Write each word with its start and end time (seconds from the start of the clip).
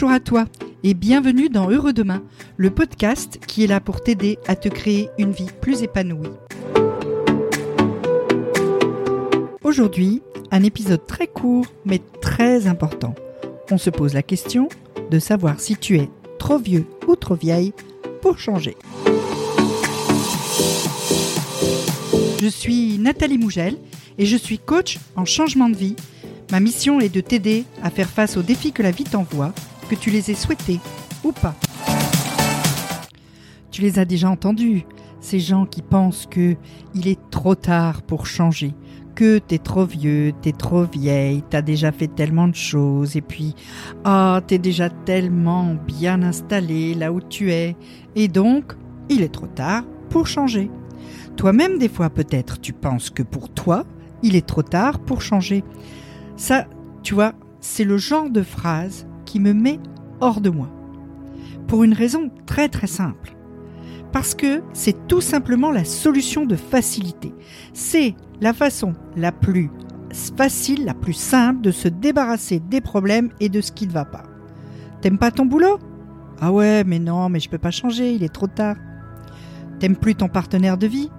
Bonjour 0.00 0.14
à 0.14 0.20
toi 0.20 0.44
et 0.84 0.94
bienvenue 0.94 1.48
dans 1.48 1.68
Heureux 1.68 1.92
Demain, 1.92 2.22
le 2.56 2.70
podcast 2.70 3.40
qui 3.48 3.64
est 3.64 3.66
là 3.66 3.80
pour 3.80 4.00
t'aider 4.00 4.38
à 4.46 4.54
te 4.54 4.68
créer 4.68 5.10
une 5.18 5.32
vie 5.32 5.50
plus 5.60 5.82
épanouie. 5.82 6.30
Aujourd'hui, 9.64 10.22
un 10.52 10.62
épisode 10.62 11.04
très 11.04 11.26
court 11.26 11.66
mais 11.84 12.00
très 12.20 12.68
important. 12.68 13.16
On 13.72 13.76
se 13.76 13.90
pose 13.90 14.14
la 14.14 14.22
question 14.22 14.68
de 15.10 15.18
savoir 15.18 15.58
si 15.58 15.74
tu 15.74 15.98
es 15.98 16.08
trop 16.38 16.58
vieux 16.58 16.86
ou 17.08 17.16
trop 17.16 17.34
vieille 17.34 17.72
pour 18.22 18.38
changer. 18.38 18.76
Je 22.40 22.46
suis 22.46 22.98
Nathalie 22.98 23.38
Mougel 23.38 23.76
et 24.16 24.26
je 24.26 24.36
suis 24.36 24.60
coach 24.60 25.00
en 25.16 25.24
changement 25.24 25.68
de 25.68 25.76
vie. 25.76 25.96
Ma 26.52 26.60
mission 26.60 27.00
est 27.00 27.12
de 27.12 27.20
t'aider 27.20 27.64
à 27.82 27.90
faire 27.90 28.08
face 28.08 28.36
aux 28.36 28.42
défis 28.42 28.70
que 28.70 28.84
la 28.84 28.92
vie 28.92 29.02
t'envoie, 29.02 29.52
que 29.88 29.94
tu 29.94 30.10
les 30.10 30.30
aies 30.30 30.34
souhaités 30.34 30.80
ou 31.24 31.32
pas. 31.32 31.54
Tu 33.70 33.82
les 33.82 33.98
as 33.98 34.04
déjà 34.04 34.30
entendus, 34.30 34.84
ces 35.20 35.40
gens 35.40 35.66
qui 35.66 35.82
pensent 35.82 36.26
que 36.26 36.56
il 36.94 37.08
est 37.08 37.18
trop 37.30 37.54
tard 37.54 38.02
pour 38.02 38.26
changer, 38.26 38.74
que 39.14 39.38
t'es 39.38 39.58
trop 39.58 39.84
vieux, 39.84 40.32
t'es 40.42 40.52
trop 40.52 40.84
vieille, 40.84 41.42
t'as 41.48 41.62
déjà 41.62 41.92
fait 41.92 42.08
tellement 42.08 42.48
de 42.48 42.54
choses, 42.54 43.16
et 43.16 43.20
puis 43.20 43.54
ah 44.04 44.40
t'es 44.46 44.58
déjà 44.58 44.90
tellement 44.90 45.74
bien 45.74 46.22
installé 46.22 46.94
là 46.94 47.12
où 47.12 47.20
tu 47.20 47.52
es, 47.52 47.76
et 48.14 48.28
donc 48.28 48.74
il 49.08 49.22
est 49.22 49.32
trop 49.32 49.46
tard 49.48 49.84
pour 50.10 50.26
changer. 50.26 50.70
Toi-même 51.36 51.78
des 51.78 51.88
fois 51.88 52.10
peut-être 52.10 52.60
tu 52.60 52.72
penses 52.72 53.10
que 53.10 53.22
pour 53.22 53.48
toi 53.48 53.84
il 54.22 54.36
est 54.36 54.46
trop 54.46 54.62
tard 54.62 54.98
pour 54.98 55.22
changer. 55.22 55.64
Ça, 56.36 56.66
tu 57.02 57.14
vois, 57.14 57.32
c'est 57.60 57.84
le 57.84 57.98
genre 57.98 58.30
de 58.30 58.42
phrase 58.42 59.07
qui 59.28 59.40
me 59.40 59.52
met 59.52 59.78
hors 60.20 60.40
de 60.40 60.48
moi. 60.48 60.70
Pour 61.66 61.84
une 61.84 61.92
raison 61.92 62.30
très 62.46 62.70
très 62.70 62.86
simple. 62.86 63.36
Parce 64.10 64.34
que 64.34 64.62
c'est 64.72 65.06
tout 65.06 65.20
simplement 65.20 65.70
la 65.70 65.84
solution 65.84 66.46
de 66.46 66.56
facilité. 66.56 67.34
C'est 67.74 68.14
la 68.40 68.54
façon 68.54 68.94
la 69.16 69.30
plus 69.30 69.70
facile, 70.38 70.86
la 70.86 70.94
plus 70.94 71.12
simple 71.12 71.60
de 71.60 71.70
se 71.70 71.88
débarrasser 71.88 72.58
des 72.58 72.80
problèmes 72.80 73.28
et 73.38 73.50
de 73.50 73.60
ce 73.60 73.70
qui 73.70 73.86
ne 73.86 73.92
va 73.92 74.06
pas. 74.06 74.22
T'aimes 75.02 75.18
pas 75.18 75.30
ton 75.30 75.44
boulot? 75.44 75.78
Ah 76.40 76.50
ouais, 76.50 76.84
mais 76.84 76.98
non, 76.98 77.28
mais 77.28 77.38
je 77.38 77.50
peux 77.50 77.58
pas 77.58 77.70
changer, 77.70 78.14
il 78.14 78.22
est 78.22 78.32
trop 78.32 78.46
tard. 78.46 78.76
T'aimes 79.78 79.96
plus 79.96 80.14
ton 80.14 80.28
partenaire 80.28 80.78
de 80.78 80.86
vie? 80.86 81.10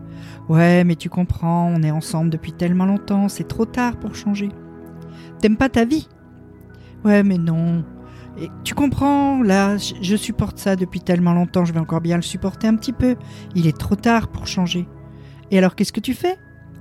Ouais, 0.47 0.83
mais 0.83 0.95
tu 0.95 1.09
comprends, 1.09 1.71
on 1.71 1.83
est 1.83 1.91
ensemble 1.91 2.31
depuis 2.31 2.53
tellement 2.53 2.87
longtemps, 2.87 3.29
c'est 3.29 3.47
trop 3.47 3.65
tard 3.65 3.97
pour 3.97 4.15
changer. 4.15 4.49
T'aimes 5.39 5.57
pas 5.57 5.69
ta 5.69 5.85
vie? 5.85 6.09
Ouais, 7.05 7.21
mais 7.21 7.37
non. 7.37 7.83
Et 8.37 8.49
tu 8.63 8.73
comprends, 8.73 9.41
là, 9.41 9.77
je 9.77 10.15
supporte 10.15 10.57
ça 10.57 10.75
depuis 10.75 11.01
tellement 11.01 11.33
longtemps, 11.33 11.65
je 11.65 11.73
vais 11.73 11.79
encore 11.79 12.01
bien 12.01 12.15
le 12.15 12.21
supporter 12.21 12.67
un 12.67 12.75
petit 12.75 12.93
peu. 12.93 13.15
Il 13.55 13.67
est 13.67 13.77
trop 13.77 13.95
tard 13.95 14.29
pour 14.29 14.47
changer. 14.47 14.87
Et 15.51 15.57
alors, 15.57 15.75
qu'est-ce 15.75 15.93
que 15.93 15.99
tu 15.99 16.13
fais? 16.13 16.37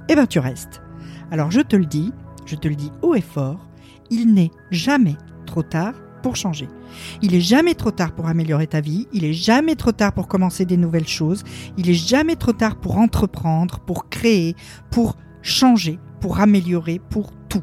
Eh 0.08 0.14
ben, 0.14 0.26
tu 0.26 0.38
restes. 0.38 0.82
Alors, 1.30 1.50
je 1.50 1.60
te 1.60 1.76
le 1.76 1.86
dis, 1.86 2.12
je 2.46 2.56
te 2.56 2.68
le 2.68 2.74
dis 2.74 2.90
haut 3.02 3.14
et 3.14 3.20
fort, 3.20 3.68
il 4.10 4.32
n'est 4.34 4.50
jamais 4.70 5.16
trop 5.46 5.62
tard 5.62 5.94
pour 6.22 6.36
changer. 6.36 6.68
Il 7.22 7.34
est 7.34 7.40
jamais 7.40 7.74
trop 7.74 7.90
tard 7.90 8.12
pour 8.12 8.26
améliorer 8.26 8.66
ta 8.66 8.80
vie, 8.80 9.06
il 9.12 9.24
est 9.24 9.32
jamais 9.32 9.76
trop 9.76 9.92
tard 9.92 10.12
pour 10.12 10.28
commencer 10.28 10.64
des 10.64 10.76
nouvelles 10.76 11.06
choses, 11.06 11.44
il 11.76 11.88
est 11.90 11.94
jamais 11.94 12.36
trop 12.36 12.52
tard 12.52 12.76
pour 12.76 12.98
entreprendre, 12.98 13.80
pour 13.80 14.08
créer, 14.08 14.54
pour 14.90 15.16
changer, 15.42 15.98
pour 16.20 16.40
améliorer, 16.40 17.00
pour 17.10 17.32
tout. 17.48 17.62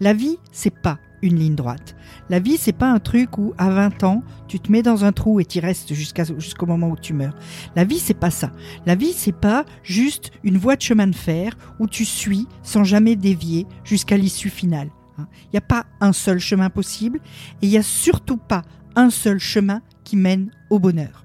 La 0.00 0.12
vie, 0.12 0.38
c'est 0.52 0.74
pas 0.74 0.98
une 1.22 1.38
ligne 1.38 1.54
droite. 1.54 1.96
La 2.28 2.38
vie, 2.38 2.56
c'est 2.56 2.72
pas 2.72 2.90
un 2.90 2.98
truc 2.98 3.38
où 3.38 3.54
à 3.58 3.70
20 3.70 4.04
ans, 4.04 4.22
tu 4.48 4.60
te 4.60 4.70
mets 4.70 4.82
dans 4.82 5.04
un 5.04 5.12
trou 5.12 5.40
et 5.40 5.44
tu 5.44 5.60
restes 5.60 5.94
jusqu'à 5.94 6.24
jusqu'au 6.38 6.66
moment 6.66 6.88
où 6.88 6.96
tu 6.96 7.14
meurs. 7.14 7.36
La 7.76 7.84
vie, 7.84 7.98
c'est 7.98 8.14
pas 8.14 8.30
ça. 8.30 8.50
La 8.86 8.94
vie, 8.94 9.12
c'est 9.12 9.36
pas 9.36 9.64
juste 9.82 10.32
une 10.42 10.58
voie 10.58 10.76
de 10.76 10.82
chemin 10.82 11.06
de 11.06 11.14
fer 11.14 11.56
où 11.78 11.86
tu 11.86 12.04
suis 12.04 12.46
sans 12.62 12.84
jamais 12.84 13.16
dévier 13.16 13.66
jusqu'à 13.84 14.16
l'issue 14.16 14.50
finale. 14.50 14.90
Il 15.18 15.50
n'y 15.52 15.58
a 15.58 15.62
pas 15.62 15.86
un 16.00 16.12
seul 16.12 16.38
chemin 16.38 16.70
possible 16.70 17.20
et 17.60 17.66
il 17.66 17.70
n'y 17.70 17.78
a 17.78 17.82
surtout 17.82 18.38
pas 18.38 18.62
un 18.96 19.10
seul 19.10 19.38
chemin 19.38 19.80
qui 20.04 20.16
mène 20.16 20.50
au 20.70 20.78
bonheur. 20.78 21.24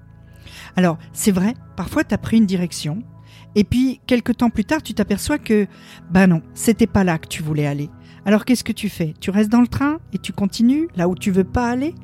Alors, 0.76 0.98
c'est 1.12 1.32
vrai, 1.32 1.54
parfois 1.76 2.04
tu 2.04 2.14
as 2.14 2.18
pris 2.18 2.36
une 2.36 2.46
direction 2.46 3.02
et 3.54 3.64
puis 3.64 4.00
quelques 4.06 4.36
temps 4.36 4.50
plus 4.50 4.64
tard, 4.64 4.82
tu 4.82 4.94
t'aperçois 4.94 5.38
que 5.38 5.66
ben 6.10 6.26
non, 6.26 6.42
c'était 6.54 6.86
pas 6.86 7.04
là 7.04 7.18
que 7.18 7.28
tu 7.28 7.42
voulais 7.42 7.66
aller. 7.66 7.90
Alors 8.28 8.44
qu'est-ce 8.44 8.62
que 8.62 8.72
tu 8.72 8.90
fais? 8.90 9.14
Tu 9.20 9.30
restes 9.30 9.48
dans 9.48 9.62
le 9.62 9.66
train 9.66 10.00
et 10.12 10.18
tu 10.18 10.34
continues 10.34 10.88
là 10.96 11.08
où 11.08 11.14
tu 11.14 11.30
veux 11.30 11.44
pas 11.44 11.70
aller? 11.70 11.94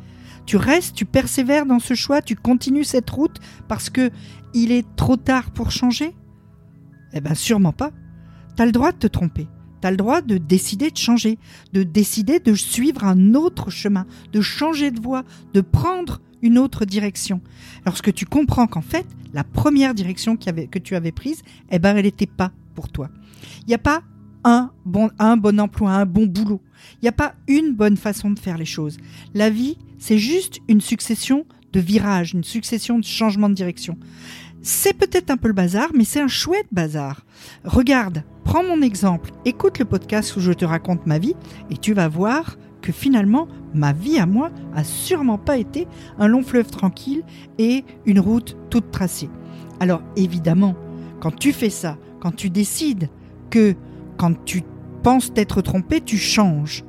Tu 0.46 0.56
restes, 0.56 0.96
tu 0.96 1.04
persévères 1.04 1.66
dans 1.66 1.80
ce 1.80 1.92
choix, 1.92 2.22
tu 2.22 2.34
continues 2.34 2.84
cette 2.84 3.10
route 3.10 3.36
parce 3.68 3.90
que 3.90 4.10
il 4.54 4.72
est 4.72 4.86
trop 4.96 5.18
tard 5.18 5.50
pour 5.50 5.70
changer? 5.70 6.14
Eh 7.12 7.20
ben 7.20 7.34
sûrement 7.34 7.74
pas. 7.74 7.90
Tu 8.56 8.62
as 8.62 8.64
le 8.64 8.72
droit 8.72 8.90
de 8.90 8.96
te 8.96 9.06
tromper 9.06 9.48
tu 9.82 9.86
as 9.86 9.90
le 9.90 9.98
droit 9.98 10.22
de 10.22 10.38
décider 10.38 10.90
de 10.90 10.96
changer, 10.96 11.38
de 11.74 11.82
décider 11.82 12.40
de 12.40 12.54
suivre 12.54 13.04
un 13.04 13.34
autre 13.34 13.68
chemin, 13.68 14.06
de 14.32 14.40
changer 14.40 14.90
de 14.90 14.98
voie, 14.98 15.24
de 15.52 15.60
prendre 15.60 16.22
une 16.40 16.56
autre 16.56 16.86
direction. 16.86 17.42
Lorsque 17.84 18.14
tu 18.14 18.24
comprends 18.24 18.66
qu'en 18.66 18.80
fait, 18.80 19.04
la 19.34 19.44
première 19.44 19.92
direction 19.92 20.38
que 20.38 20.78
tu 20.78 20.96
avais 20.96 21.12
prise, 21.12 21.42
eh 21.70 21.78
ben, 21.78 21.94
elle 21.98 22.06
n'était 22.06 22.24
pas 22.24 22.50
pour 22.74 22.88
toi. 22.88 23.10
Il 23.60 23.68
n'y 23.68 23.74
a 23.74 23.78
pas 23.78 24.02
un 24.44 24.70
bon, 24.84 25.10
un 25.18 25.36
bon 25.36 25.58
emploi, 25.58 25.92
un 25.92 26.06
bon 26.06 26.26
boulot. 26.26 26.60
Il 26.94 27.04
n'y 27.04 27.08
a 27.08 27.12
pas 27.12 27.34
une 27.48 27.74
bonne 27.74 27.96
façon 27.96 28.30
de 28.30 28.38
faire 28.38 28.58
les 28.58 28.64
choses. 28.64 28.98
La 29.34 29.50
vie, 29.50 29.78
c'est 29.98 30.18
juste 30.18 30.60
une 30.68 30.80
succession 30.80 31.46
de 31.72 31.80
virages, 31.80 32.34
une 32.34 32.44
succession 32.44 32.98
de 32.98 33.04
changements 33.04 33.48
de 33.48 33.54
direction. 33.54 33.98
C'est 34.62 34.94
peut-être 34.94 35.30
un 35.30 35.36
peu 35.36 35.48
le 35.48 35.54
bazar, 35.54 35.88
mais 35.94 36.04
c'est 36.04 36.20
un 36.20 36.28
chouette 36.28 36.68
bazar. 36.72 37.24
Regarde, 37.64 38.22
prends 38.44 38.62
mon 38.62 38.80
exemple, 38.80 39.30
écoute 39.44 39.78
le 39.78 39.84
podcast 39.84 40.36
où 40.36 40.40
je 40.40 40.52
te 40.52 40.64
raconte 40.64 41.06
ma 41.06 41.18
vie, 41.18 41.34
et 41.70 41.76
tu 41.76 41.92
vas 41.92 42.08
voir 42.08 42.56
que 42.80 42.92
finalement, 42.92 43.48
ma 43.74 43.92
vie 43.92 44.18
à 44.18 44.26
moi 44.26 44.50
a 44.74 44.84
sûrement 44.84 45.38
pas 45.38 45.58
été 45.58 45.86
un 46.18 46.28
long 46.28 46.42
fleuve 46.42 46.70
tranquille 46.70 47.22
et 47.58 47.84
une 48.06 48.20
route 48.20 48.56
toute 48.70 48.90
tracée. 48.90 49.30
Alors 49.80 50.02
évidemment, 50.16 50.76
quand 51.20 51.34
tu 51.34 51.52
fais 51.52 51.70
ça, 51.70 51.98
quand 52.20 52.32
tu 52.32 52.50
décides 52.50 53.08
que 53.50 53.74
quand 54.24 54.42
tu 54.46 54.62
penses 55.02 55.34
t'être 55.34 55.60
trompé, 55.60 56.00
tu 56.00 56.16
changes, 56.16 56.82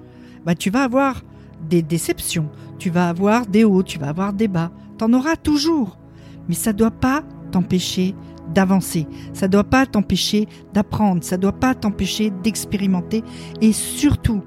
bah 0.45 0.55
tu 0.55 0.69
vas 0.69 0.83
avoir 0.83 1.21
des 1.67 1.81
déceptions, 1.81 2.49
tu 2.79 2.89
vas 2.89 3.09
avoir 3.09 3.45
des 3.45 3.65
hauts, 3.65 3.83
tu 3.83 3.99
vas 3.99 4.07
avoir 4.07 4.31
des 4.31 4.47
bas, 4.47 4.71
t'en 4.97 5.11
auras 5.11 5.35
toujours. 5.35 5.99
Mais 6.47 6.55
ça 6.55 6.71
doit 6.71 6.91
pas 6.91 7.23
t'empêcher 7.51 8.15
d'avancer, 8.53 9.05
ça 9.33 9.47
ne 9.47 9.51
doit 9.51 9.65
pas 9.65 9.85
t'empêcher 9.85 10.47
d'apprendre, 10.73 11.25
ça 11.25 11.35
ne 11.35 11.41
doit 11.41 11.59
pas 11.59 11.75
t'empêcher 11.75 12.31
d'expérimenter. 12.41 13.21
Et 13.59 13.73
surtout, 13.73 14.41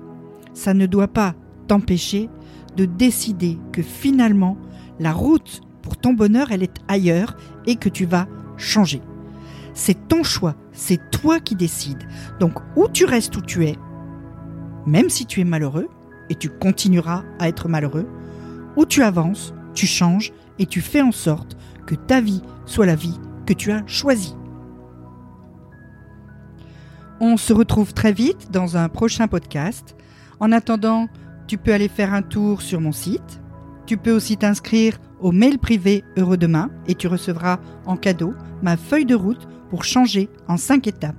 ça 0.54 0.72
ne 0.72 0.86
doit 0.86 1.08
pas 1.08 1.34
t'empêcher 1.66 2.30
de 2.78 2.86
décider 2.86 3.58
que 3.70 3.82
finalement, 3.82 4.56
la 4.98 5.12
route 5.12 5.60
pour 5.82 5.98
ton 5.98 6.14
bonheur, 6.14 6.52
elle 6.52 6.62
est 6.62 6.78
ailleurs 6.88 7.36
et 7.66 7.76
que 7.76 7.90
tu 7.90 8.06
vas 8.06 8.28
changer. 8.56 9.02
C'est 9.78 10.08
ton 10.08 10.24
choix, 10.24 10.56
c'est 10.72 11.08
toi 11.12 11.38
qui 11.38 11.54
décides. 11.54 12.02
Donc, 12.40 12.58
où 12.74 12.88
tu 12.88 13.04
restes 13.04 13.36
où 13.36 13.40
tu 13.40 13.64
es, 13.64 13.76
même 14.86 15.08
si 15.08 15.24
tu 15.24 15.40
es 15.40 15.44
malheureux, 15.44 15.88
et 16.28 16.34
tu 16.34 16.50
continueras 16.50 17.22
à 17.38 17.48
être 17.48 17.68
malheureux, 17.68 18.08
ou 18.76 18.86
tu 18.86 19.04
avances, 19.04 19.54
tu 19.74 19.86
changes 19.86 20.32
et 20.58 20.66
tu 20.66 20.80
fais 20.80 21.00
en 21.00 21.12
sorte 21.12 21.56
que 21.86 21.94
ta 21.94 22.20
vie 22.20 22.42
soit 22.66 22.86
la 22.86 22.96
vie 22.96 23.20
que 23.46 23.52
tu 23.52 23.70
as 23.70 23.86
choisie. 23.86 24.34
On 27.20 27.36
se 27.36 27.52
retrouve 27.52 27.94
très 27.94 28.12
vite 28.12 28.50
dans 28.50 28.76
un 28.76 28.88
prochain 28.88 29.28
podcast. 29.28 29.94
En 30.40 30.50
attendant, 30.50 31.06
tu 31.46 31.56
peux 31.56 31.72
aller 31.72 31.88
faire 31.88 32.12
un 32.12 32.22
tour 32.22 32.62
sur 32.62 32.80
mon 32.80 32.92
site. 32.92 33.40
Tu 33.86 33.96
peux 33.96 34.12
aussi 34.12 34.36
t'inscrire 34.36 34.98
au 35.20 35.32
mail 35.32 35.58
privé 35.58 36.04
Heureux 36.16 36.36
Demain 36.36 36.70
et 36.86 36.94
tu 36.94 37.06
recevras 37.08 37.58
en 37.86 37.96
cadeau 37.96 38.34
ma 38.62 38.76
feuille 38.76 39.04
de 39.04 39.14
route 39.14 39.48
pour 39.70 39.84
changer 39.84 40.28
en 40.46 40.56
5 40.56 40.86
étapes. 40.86 41.16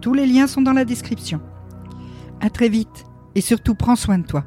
Tous 0.00 0.14
les 0.14 0.26
liens 0.26 0.46
sont 0.46 0.62
dans 0.62 0.72
la 0.72 0.84
description. 0.84 1.40
À 2.40 2.50
très 2.50 2.68
vite 2.68 3.04
et 3.34 3.40
surtout 3.40 3.74
prends 3.74 3.96
soin 3.96 4.18
de 4.18 4.26
toi. 4.26 4.44